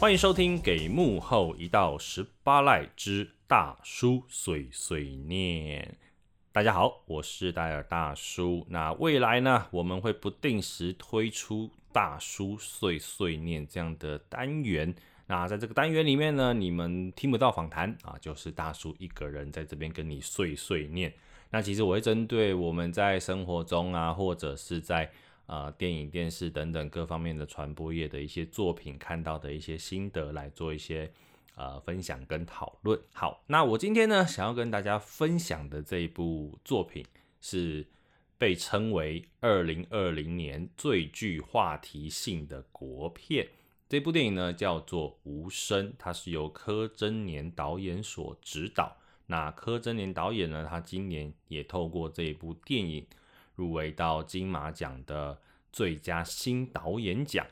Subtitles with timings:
[0.00, 5.82] 欢迎收听《给幕后一道十八赖之大叔碎碎念》。
[6.52, 8.64] 大家好，我是戴尔大叔。
[8.70, 14.94] 那未来呢，我们会不定时推出大叔碎碎念这样的单元。
[15.26, 21.12] 那在这个单元里面呢，你们听不到访谈啊，就是大叔一个人在这边跟你碎碎念。
[21.50, 25.10] 那其实我会针对我们在生活中啊，或者是在
[25.48, 31.10] 呃，电影、电视等等各方面的传播业的一些作品，看到的一些心得，来做一些
[31.56, 33.00] 呃分享跟讨论。
[33.14, 37.02] 好，那我今天呢，想要跟大家分享的这一部作品，
[37.40, 37.86] 是
[38.36, 43.48] 被称为二零二零年最具话题性的国片。
[43.88, 48.98] 这部电影呢，叫做《无声》，它是由柯贞年导演所指导。
[49.24, 53.06] 那柯贞年导演呢，他今年也透过这一部电影。
[53.58, 55.36] 入围到金马奖的
[55.72, 57.44] 最佳新导演奖。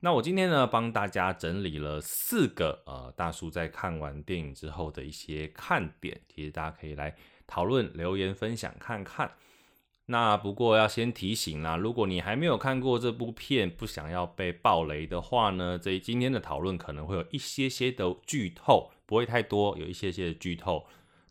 [0.00, 9.32] 那我今天呢，帮大家整理了四个呃，大叔在看完电影之后的一些看点，其实大家可以来讨论、留言、分享看看。
[10.04, 20.86] 那不过要先提醒啦，如果你还没有看过这部片，不想要被爆雷的话呢，这今天的讨论可能会有一些些的剧透，不会太多，有一些些的剧透。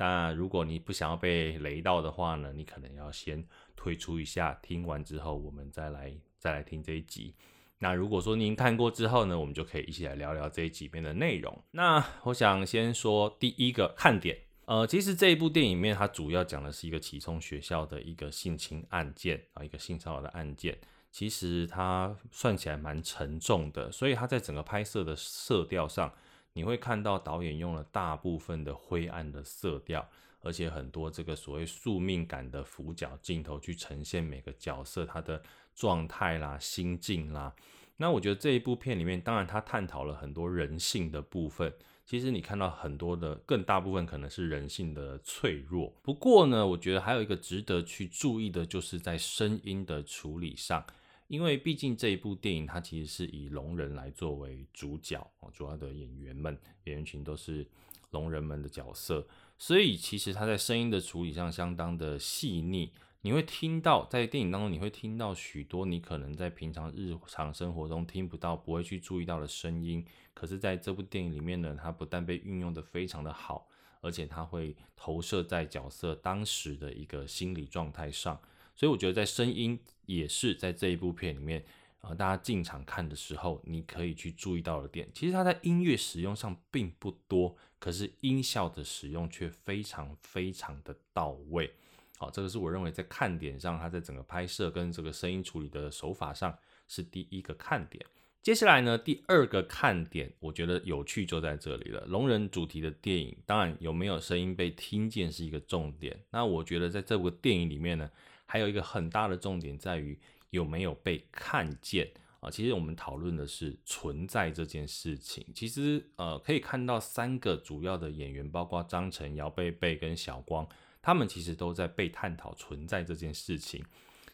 [0.00, 3.46] 但如果你不想要被雷到的话呢，你可能要先。
[3.82, 7.34] 退出一下，听完之后我们再来再来听这一集。
[7.78, 11.64] 那如果说您看过之后呢，我们就可以一起来聊聊这一集面的内容。
[11.70, 20.76] 那我想先说第一个看点，呃，其实这一部电影面它主要讲的是一个启聪学校的一个性侵案件啊，一个性骚扰的案件。
[21.10, 26.12] 其实它算起来蛮沉重的，所以它在整个拍摄的色调上，
[26.52, 30.08] 你会看到导演用了大部分的灰暗的色调。
[30.42, 35.42] 而且很多这个所谓宿命感的俯角镜头去呈现每个角色他的
[35.74, 37.54] 状态啦、心境啦。
[37.98, 41.70] 那我觉得这一部片里面，当然他探讨了很多人性的部分。
[42.06, 45.94] 其实你看到很多的更大部分可能是人性的脆弱。
[46.02, 50.82] 不过呢，我觉得还有一个值得去注意的，就是在声音的处理上，
[51.30, 57.64] 因为毕竟这一部电影它其实是以聋人来作为主角哦，主要的演员们演员群都是
[58.10, 59.24] 聋人们的角色。
[59.56, 70.04] 所以其实他在声音的处理上相当的细腻，你会听到在电影当中，你会听到许多你可能在平常日常生活中听不到、不会去注意到的声音。
[70.34, 73.68] 可是在这部电影里面呢，它不但被运用得非常的好，
[74.00, 78.40] 而且它会投射在角色当时的一个心理状态上。
[78.74, 79.78] 所以我觉得在声音
[80.16, 81.64] 也是在这一部片里面。
[82.00, 91.70] 啊，大家进场看的时候，你可以去注意到的点，其实它在音乐使用上并不多，可是音效的使用却非常非常的到位。
[92.16, 96.56] 好，这个是我认为在看点上，它在整个拍摄跟这个声音处理的手法上
[96.88, 98.02] 是第一个看点。
[98.40, 102.06] 接下来呢，第二个看点，我觉得有趣就在这里了。
[102.06, 106.18] 龙人主题的电影，当然有没有声音被听见是一个重点。
[106.30, 108.10] 那我觉得在这部电影里面呢，
[108.50, 110.18] 还有一个很大的重点在于。
[110.50, 112.50] 有没有被看见啊？
[112.50, 115.46] 其实我们讨论的是存在这件事情。
[115.54, 120.66] 其实呃，可以看到三个主要的演员，包括张晨、姚贝贝跟小光，
[121.00, 123.84] 他们其实都在被探讨存在这件事情。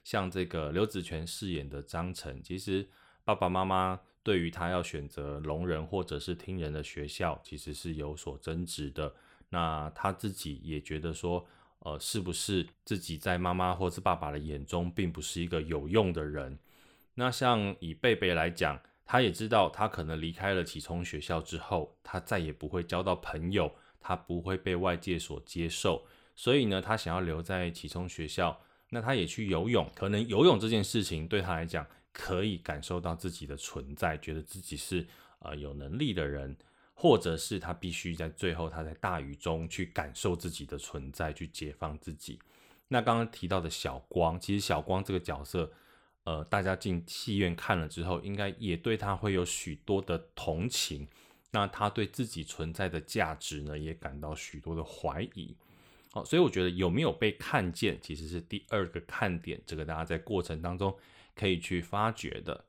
[0.05, 2.89] 像这个刘子权饰演的张晨，其实
[3.23, 9.15] 爸爸妈妈对于他要选择聋人或者是听人的学校，其实是有所争执的。
[9.51, 11.47] 那他自己也觉得说。
[11.87, 16.59] 呃，是不是自己在妈妈或是爸爸的眼中，并不是一个有用的人？
[17.15, 26.05] 那像以贝贝来讲，他也知道，他可能离开了启聪学校之后，他再也不会交到朋友，他不会被外界所接受，
[26.35, 28.61] 所以呢，他想要留在启聪学校。
[28.91, 35.07] 那他也去游泳，可能游泳这件事情对他来讲，可以感受到自己的存在，觉得自己是
[35.39, 36.57] 呃有能力的人。
[36.99, 42.39] 或者是他必须在最后，他在大雨中去感受自己的存在，去解放自己。
[42.89, 45.71] 那刚刚提到的小光，其实小光这个角色，
[46.25, 51.07] 呃，大家进戏院看了之后，应该也对他会有许多的同情。
[51.51, 55.55] 那他对自己存在的价值呢，也感到许多的怀疑。
[56.13, 60.97] 好，所以我觉得有没有被看见，其实是第二个看点，这个大家在过程当中
[61.35, 62.65] 可以去发掘的。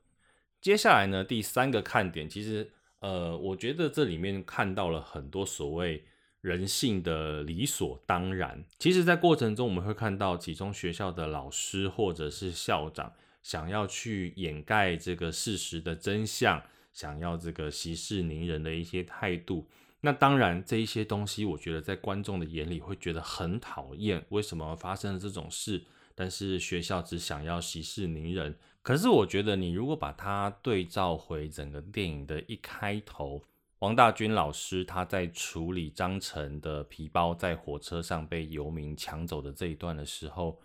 [0.60, 2.70] 接下来呢，第三个看点，其实。
[3.00, 6.04] 呃，我觉得这里面看到了很多所谓
[6.40, 8.64] 人性的理所当然。
[8.78, 13.12] 其实，在过程中我们会看到其中学校的老师或者是校长
[13.42, 16.62] 想要去掩盖这个事实的真相，
[16.92, 19.68] 想要这个息事宁人的一些态度。
[20.00, 24.24] 那当然，这一些东西，我觉得在观众的眼里会觉得很讨厌。
[24.28, 25.82] 为什么发生了这种事？
[26.18, 28.58] 但是学校只想要息事宁人。
[28.82, 33.40] 可是我觉得，你如果把它对照回整个电影的一开头，
[33.78, 40.60] 王大军老师他在处理张晨的皮包在火车上被游民抢走的这一段的时候，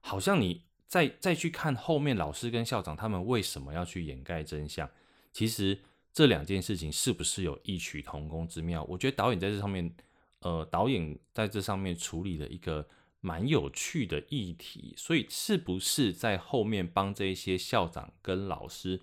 [0.00, 4.90] 好像你再再去看后面老师跟校长他们为什么要去掩盖真相，
[5.32, 5.78] 其实
[6.12, 8.82] 这两件事情是不是有异曲同工之妙？
[8.84, 9.94] 我觉得导演在这上面，
[10.40, 12.84] 呃，导演在这上面处理了一个
[13.26, 19.00] 蛮有趣的议题，所以是不是在后面帮这些校长跟老师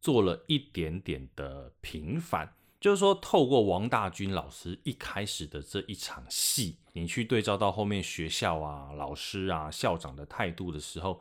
[0.00, 2.54] 做了一点点的平反？
[2.80, 11.20] 就是说，透过王大军老师一开始的这一场戏，你去对照到后面学校啊、老师啊、校长的态度的时候，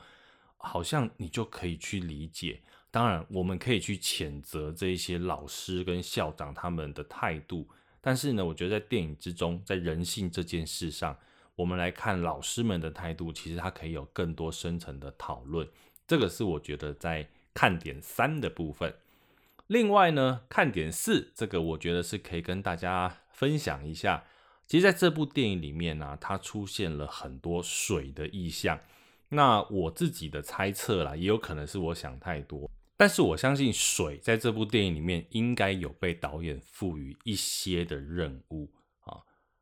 [0.57, 2.61] 好像你就可以去理解。
[2.91, 7.67] 当然，我们可以去谴责这一些老师跟校长他们的态度，
[7.99, 11.17] 但是呢，我觉得在电影之中，在人性这件事上，
[11.55, 15.67] 我们来看老师们的态度，其实它可以有更多深层的讨论。
[16.07, 18.95] 这个是我觉得在看点三的部分。
[19.67, 24.25] 另外呢，看点四，这个我觉得是可以跟大家分享一下。
[24.65, 28.79] 其实，在这部电影里面呢、它出现了很多水的意象。
[29.29, 32.69] 那我自己的猜测啦，也有可能是我想太多。
[32.97, 38.69] 但是我相信，水在这部电影里面应该有被导演赋予一些的任务。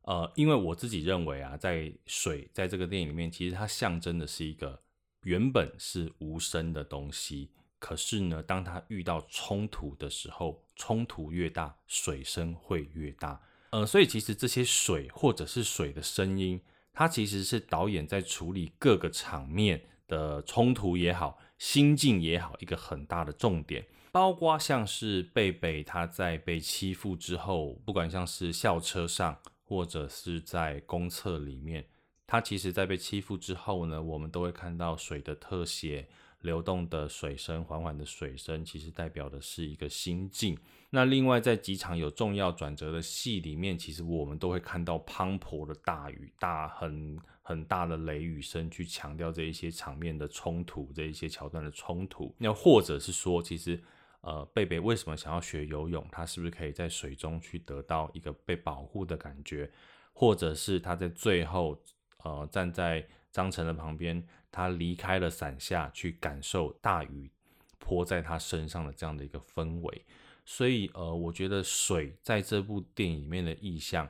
[0.03, 4.81] 呃，因为我自己认为啊，在水在这个电影里面，其实它象征的是一个
[5.23, 7.51] 原本是无声的东西。
[7.77, 13.41] 可是呢，当它遇到冲突的时候，冲突越大，水声会越大。
[13.71, 16.61] 呃，所以其实这些水或者是水的声音，
[16.93, 23.87] 它其实是导演在处理各个场面的冲突也好，心境也好，一个很大的重点。
[24.11, 29.39] 包括像是贝贝他在被欺负之后，不管像是校车上
[29.71, 31.85] 或者是在公厕里面，
[32.27, 36.09] 他其实在被欺负之后呢，我们都会看到水的特写。
[36.41, 40.57] 流动的水声，缓缓的水声，其实代表的是一个心境。
[40.89, 52.33] 那另外，在几场有重要转折的戏里面，其实我们都会看到滂沱的大雨，大很很大的雷雨声，去强调这一些场面的冲突，这一些桥段的冲突。
[52.39, 53.79] 那或者是说，其实
[54.21, 56.07] 呃，贝贝为什么想要学游泳？
[56.11, 59.69] 他是不是可以在水中去得到一个被保护的感觉？
[60.13, 61.81] 或者是他在最后
[62.23, 64.23] 呃，站在张晨的旁边？
[64.51, 67.31] 他离开了伞下，去感受大雨
[67.79, 70.05] 泼在他身上的这样的一个氛围，
[70.45, 74.07] 所以呃，我觉得水在这部电影里面的意象，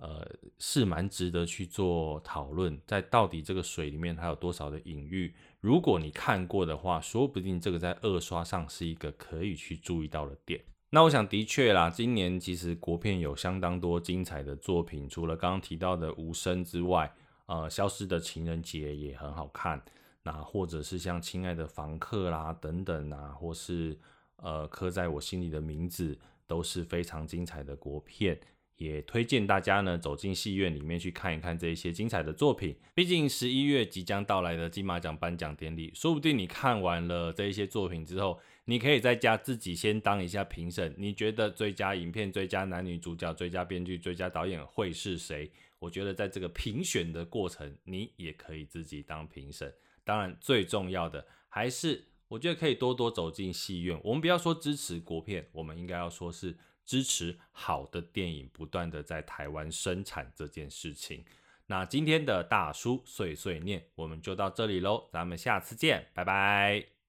[0.00, 2.76] 呃，是蛮值得去做讨论。
[2.84, 5.32] 在到底这个水里面它有多少的隐喻？
[5.60, 10.60] 如果你看过的话，说不定这个在二刷上是一个可以去注意到的点。
[10.90, 17.14] 那我想的确啦，今年其实国片有相当多精彩的作品，除了刚刚提到的《无声》之外。
[17.46, 19.82] 呃，消失的情人节也很好看，
[20.22, 23.98] 那或者是像亲爱的房客啦等等啊，或是
[24.36, 26.16] 呃刻在我心里的名字，
[26.46, 28.38] 都是非常精彩的国片，
[28.80, 32.74] 也推荐大家呢走进戏院里面去看一看这一些精彩的作品。
[32.94, 45.50] 毕竟十一月即将到来的金马奖颁奖典礼，说不定你看完了这一些作品之后，你可以在家自己先当一下评审，你觉得最佳影片、最佳男女主角、最佳编剧、最佳导演会是谁？
[45.78, 49.70] 我觉得在这个评选的过程，你也可以自己当评审。
[50.04, 54.00] 当然，最重要的还是，我觉得可以多多走进戏院。
[54.02, 56.56] 我们不要说支持国片，我们应该要说是
[56.90, 61.24] 支持好的电影不断的在台湾生产这件事情。
[61.66, 66.99] 那今天的大叔碎碎念，我们就到这里喽，咱们下次见，拜拜。